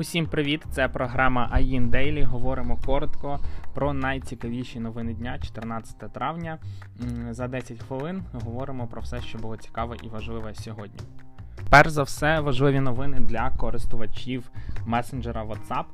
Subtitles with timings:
[0.00, 0.62] Усім привіт!
[0.70, 2.24] Це програма AIN Daily.
[2.24, 3.40] Говоримо коротко
[3.74, 6.58] про найцікавіші новини дня, 14 травня.
[7.30, 11.00] За 10 хвилин говоримо про все, що було цікаве і важливе сьогодні.
[11.70, 14.50] Перш за все, важливі новини для користувачів
[14.86, 15.84] месенджера WhatsApp.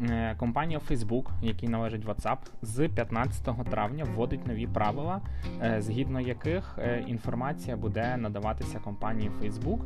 [0.00, 5.20] Е, компанія Facebook, який належить WhatsApp, з 15 травня вводить нові правила,
[5.62, 9.78] е, згідно яких е, інформація буде надаватися компанії Facebook.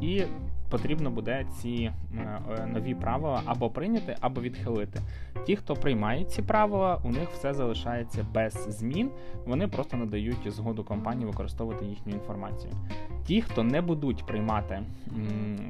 [0.00, 0.24] І
[0.72, 1.90] потрібно буде ці
[2.66, 5.00] нові правила або прийняти, або відхилити.
[5.46, 9.10] Ті, хто приймає ці правила, у них все залишається без змін.
[9.46, 12.72] Вони просто надають згоду компанії використовувати їхню інформацію.
[13.26, 14.82] Ті, хто не будуть приймати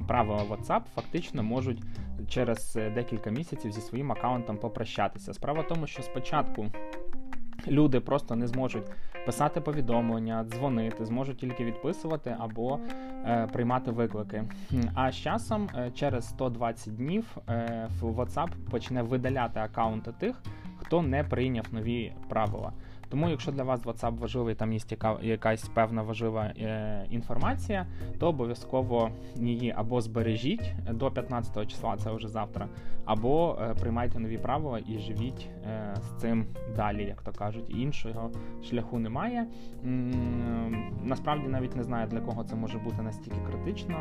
[0.09, 1.83] правила WhatsApp, фактично можуть
[2.29, 5.35] через декілька місяців зі своїм аккаунтом попрощатися.
[5.35, 6.67] Справа в тому, що спочатку
[7.69, 8.85] люди просто не зможуть
[9.27, 12.79] писати повідомлення, дзвонити, зможуть тільки відписувати або
[13.27, 14.45] е, приймати виклики.
[14.95, 20.43] А з часом, е, через 120 днів, е, WhatsApp почне видаляти аккаунти тих,
[20.77, 22.73] хто не прийняв нові правила.
[23.13, 24.81] Тому, якщо для вас WhatsApp важливий, там є
[25.23, 27.87] якась певна важлива е, інформація,
[28.19, 32.69] то обов'язково її або збережіть до 15 числа, це вже завтра,
[33.05, 36.47] або е, приймайте нові правила і живіть е, з цим
[36.77, 37.71] далі, як то кажуть.
[37.71, 38.31] Іншого
[38.71, 39.47] шляху немає.
[41.03, 43.97] Насправді навіть не знаю, для кого це може бути настільки критично,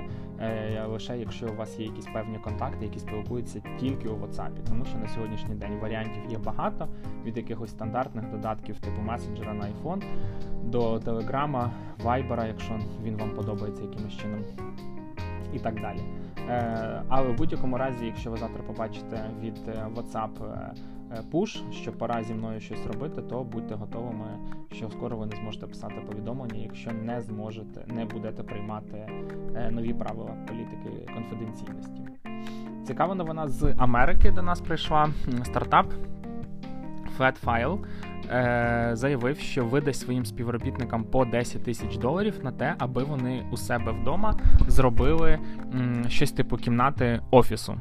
[0.87, 4.51] лише якщо у вас є якісь певні контакти, які спілкуються тільки у WhatsApp.
[4.69, 6.87] Тому що на сьогоднішній день варіантів є багато
[7.25, 10.03] від якихось стандартних додатків типу месенджера на iPhone
[10.63, 11.71] до Телеграма,
[12.03, 14.39] Вайбера, якщо він вам подобається якимось чином,
[15.53, 15.99] і так далі.
[16.49, 20.29] Е, але в будь-якому разі, якщо ви завтра побачите від е, WhatsApp
[21.31, 24.25] пуш, е, що пора зі мною щось робити, то будьте готовими,
[24.71, 29.09] що скоро ви не зможете писати повідомлення, якщо не зможете, не будете приймати
[29.71, 32.01] нові правила політики конфіденційності.
[32.83, 35.09] Цікава новина з Америки до нас прийшла
[35.43, 35.85] стартап
[37.19, 37.77] Flatfile
[38.31, 43.57] е, заявив, що видасть своїм співробітникам по 10 тисяч доларів на те, аби вони у
[43.57, 45.39] себе вдома зробили
[45.73, 47.77] м, щось типу кімнати офісу.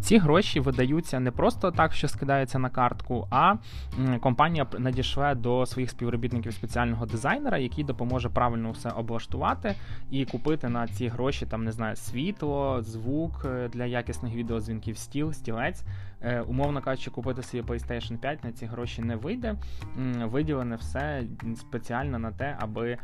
[0.00, 3.54] Ці гроші видаються не просто так, що скидаються на картку, а
[4.20, 9.74] компанія надішле до своїх співробітників спеціального дизайнера, який допоможе правильно все облаштувати
[10.10, 15.32] і купити на ці гроші там не знаю світло, звук е, для якісних відеозвінків, стіл,
[15.32, 15.84] стілець.
[16.22, 19.56] Е, умовно кажучи, купити собі PlayStation 5 на ці гроші не вийде.
[20.24, 21.22] Виділене все
[21.56, 22.98] спеціально на те, аби.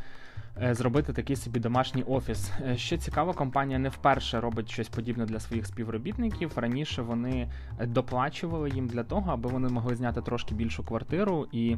[0.63, 2.51] Е, зробити такий собі домашній офіс.
[2.67, 6.53] Е, що цікаво, компанія не вперше робить щось подібне для своїх співробітників.
[6.57, 7.51] Раніше вони
[7.81, 11.77] доплачували їм для того, аби вони могли зняти трошки більшу квартиру, і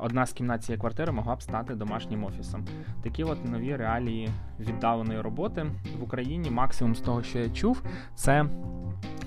[0.00, 2.64] одна з кімнат цієї квартири могла б стати домашнім офісом.
[3.02, 4.30] Такі от нові реалії
[4.60, 5.66] віддаленої роботи
[6.00, 6.50] в Україні.
[6.50, 7.82] Максимум з того, що я чув,
[8.14, 8.46] це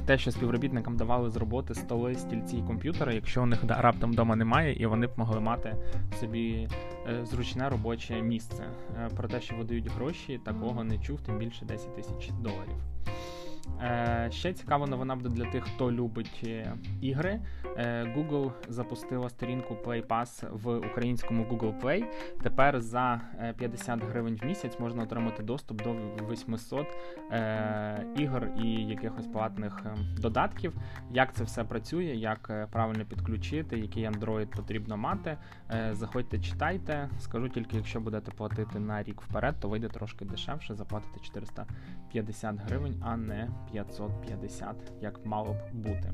[0.05, 4.35] те, що співробітникам давали з роботи столи, стільці і комп'ютери, якщо у них раптом вдома
[4.35, 5.75] немає, і вони б могли мати
[6.19, 6.67] собі
[7.09, 8.63] е, зручне робоче місце.
[8.97, 12.75] Е, про те, що видають гроші, такого не чув, тим більше 10 тисяч доларів.
[13.83, 17.39] Е, ще цікава новина буде для тих, хто любить е, ігри.
[17.77, 22.05] Е, Google запустила сторінку Play Pass в українському Google Play.
[22.43, 23.21] Тепер за
[23.57, 25.93] 50 гривень в місяць можна отримати доступ до
[26.31, 26.87] 800
[28.17, 29.85] ігор і якихось платних
[30.17, 30.73] додатків.
[31.11, 35.37] Як це все працює, як правильно підключити, який Android потрібно мати.
[35.91, 37.09] Заходьте, читайте.
[37.19, 43.03] Скажу тільки, якщо будете платити на рік вперед, то вийде трошки дешевше, заплатите 450 гривень,
[43.05, 46.13] а не 550, як мало б бути.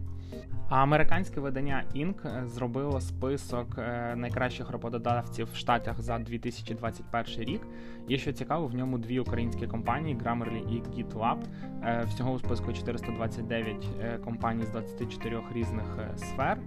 [0.69, 2.47] А американське видання Inc.
[2.47, 7.61] зробило список е, найкращих роботодавців в Штатах за 2021 рік.
[8.07, 11.37] І що цікаво, в ньому дві українські компанії Grammarly і GitLab.
[11.83, 16.57] Е, всього у списку 429 е, компаній з 24 різних сфер.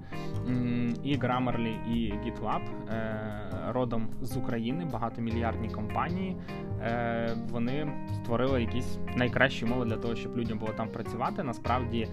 [1.02, 2.60] І Grammarly і GitLab
[3.72, 6.36] родом з України, багатомільярдні компанії.
[7.50, 11.42] Вони створили якісь найкращі умови для того, щоб людям було там працювати.
[11.42, 12.08] Насправді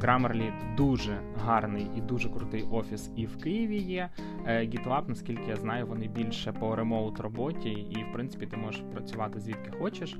[0.00, 4.08] Grammarly дуже гарний і дуже крутий офіс і в Києві є.
[4.46, 8.82] Е, GitLab, наскільки я знаю, вони більше по ремоут роботі, і в принципі ти можеш
[8.92, 10.16] працювати звідки хочеш.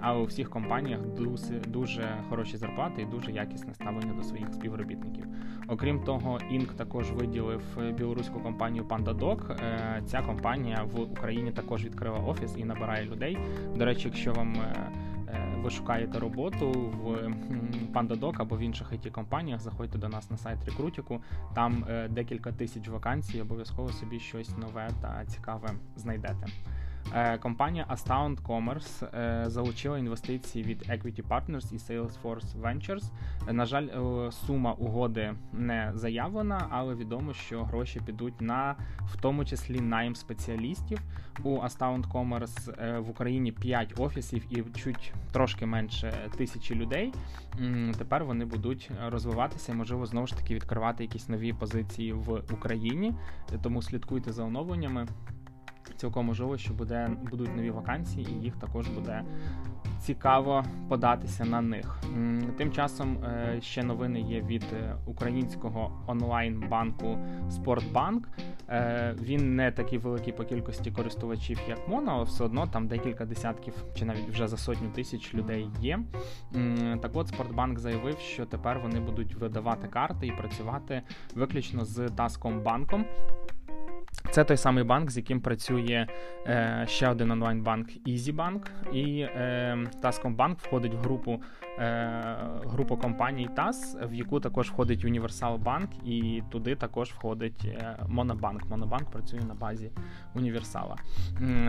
[0.00, 5.24] Але у всіх компаніях дуже, дуже хороші зарплати і дуже якісне ставлення до своїх співробітників.
[5.68, 6.74] Окрім того, Inc.
[6.74, 7.62] також виділив
[7.94, 9.52] білоруську компанію PandaDoc.
[9.52, 13.38] Е, ця компанія в Україні також відкрила офіс і набирає людей.
[13.76, 14.90] До речі, якщо вам е,
[15.62, 17.32] ви шукаєте роботу в
[17.94, 21.20] PandaDoc або в інших it компаніях заходьте до нас на сайт Рекрутіку.
[21.54, 26.46] Там е, декілька тисяч вакансій, обов'язково собі щось нове та цікаве знайдете.
[27.14, 33.04] Е, компанія Astound Commerce е, залучила інвестиції від Equity Partners і Salesforce Ventures.
[33.52, 33.88] На жаль,
[34.30, 38.76] сума угоди не заявлена, але відомо, що гроші підуть на
[39.06, 41.00] в тому числі найм спеціалістів.
[41.42, 47.12] У Astound Commerce в Україні 5 офісів і чуть трошки менше тисячі людей.
[47.98, 53.14] Тепер вони будуть розвиватися і, можливо, знову ж таки відкривати якісь нові позиції в Україні.
[53.62, 55.06] Тому слідкуйте за оновленнями.
[55.98, 59.24] Цілком можливо, що буде будуть нові вакансії, і їх також буде
[60.00, 61.98] цікаво податися на них.
[62.56, 67.18] Тим часом е, ще новини є від е, українського онлайн-банку
[67.50, 68.28] Спортбанк.
[68.68, 73.24] Е, він не такий великий по кількості користувачів, як Моно, але все одно там декілька
[73.24, 76.00] десятків чи навіть вже за сотню тисяч людей є.
[77.02, 81.02] Так от Спортбанк заявив, що тепер вони будуть видавати карти і працювати
[81.34, 83.04] виключно з Таскомбанком.
[84.30, 86.06] Це той самий банк, з яким працює
[86.46, 88.60] е, ще один онлайн-банк EasyBank,
[88.92, 91.42] і е, Tascombank входить в групу
[92.66, 98.68] групу компаній TAS, в яку також входить Universal Bank, і туди також входить е, Monobank.
[98.68, 99.90] Monobank працює на базі
[100.34, 100.96] Універсала.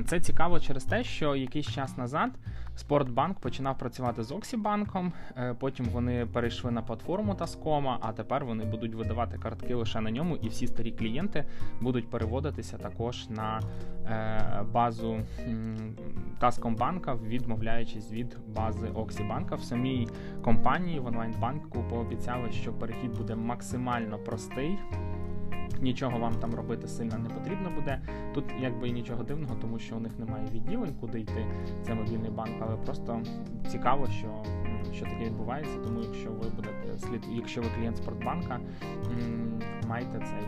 [0.05, 2.31] Це цікаво через те, що якийсь час назад
[2.79, 8.65] Спортбанк починав працювати з Оксібанком, е, потім вони перейшли на платформу Tascom, а тепер вони
[8.65, 11.45] будуть видавати картки лише на ньому, і всі старі клієнти
[11.81, 13.61] будуть переводитися також на
[14.05, 15.19] е, базу
[16.39, 19.55] Таскомбанка, відмовляючись від бази Оксібанка.
[19.55, 19.98] В самій
[20.41, 24.77] компанії в онлайн-банку пообіцяли, що перехід буде максимально простий
[25.81, 28.01] нічого вам там робити сильно не потрібно буде.
[28.33, 31.45] Тут якби і нічого дивного, тому що у них немає відділень, куди йти.
[31.83, 33.21] Це мобільний банк, але просто
[33.67, 34.43] цікаво, що
[34.93, 35.77] що таке відбувається.
[35.83, 38.59] Тому якщо ви будете слід, якщо ви клієнт Спортбанка,
[39.87, 40.47] майте цей.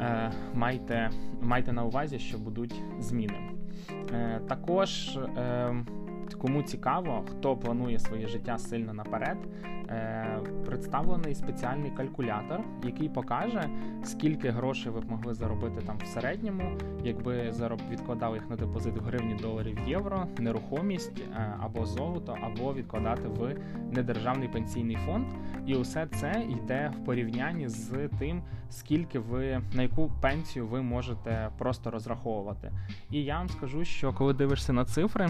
[0.00, 1.10] Е, майте
[1.42, 3.50] майте на увазі, що будуть зміни.
[4.12, 5.74] Е, також е,
[6.40, 9.38] Кому цікаво, хто планує своє життя сильно наперед,
[9.88, 13.68] е, представлений спеціальний калькулятор, який покаже,
[14.04, 16.62] скільки грошей ви б могли заробити там в середньому,
[17.04, 17.52] якби
[17.90, 23.56] відкладали їх на депозит в гривні доларів євро, нерухомість е, або золото, або відкладати в
[23.92, 25.26] недержавний пенсійний фонд.
[25.66, 31.50] І усе це йде в порівнянні з тим, скільки ви на яку пенсію ви можете
[31.58, 32.72] просто розраховувати.
[33.10, 35.28] І я вам скажу, що коли дивишся на цифри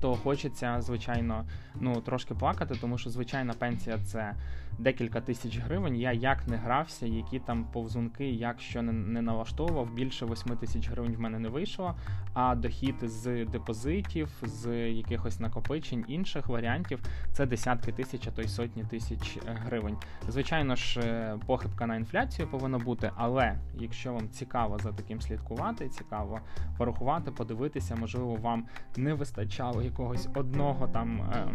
[0.00, 1.44] то хочеться, звичайно,
[1.80, 4.34] ну трошки плакати, тому що звичайна пенсія це
[4.78, 5.96] декілька тисяч гривень.
[5.96, 10.88] Я як не грався, які там повзунки, як що не, не налаштовував, більше 8 тисяч
[10.88, 11.94] гривень в мене не вийшло.
[12.34, 17.00] А дохід з депозитів, з якихось накопичень, інших варіантів
[17.32, 19.96] це десятки тисяч, а то й сотні тисяч гривень.
[20.28, 25.88] Звичайно ж, е, похибка на інфляцію повинна бути, але якщо вам цікаво за таким слідкувати,
[25.88, 26.40] цікаво
[26.78, 28.66] порахувати, подивитися, можливо, вам
[28.96, 31.48] не вистачало якогось одного там е,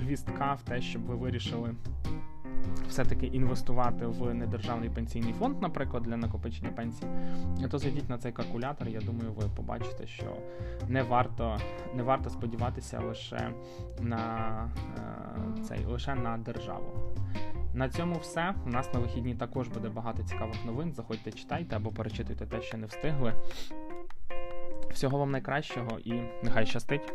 [0.00, 1.74] гвістка в те, щоб ви вирішили.
[2.88, 7.06] Все-таки інвестувати в недержавний пенсійний фонд, наприклад, для накопичення пенсій,
[7.70, 8.88] то зайдіть на цей калькулятор.
[8.88, 10.36] Я думаю, ви побачите, що
[10.88, 11.58] не варто
[11.94, 13.50] не варто сподіватися лише
[14.00, 14.48] на
[15.58, 16.92] е, цей лише на державу.
[17.74, 18.54] На цьому все.
[18.66, 20.92] У нас на вихідні також буде багато цікавих новин.
[20.92, 23.34] Заходьте, читайте або перечитуйте те, що не встигли.
[24.92, 27.12] Всього вам найкращого і нехай щастить!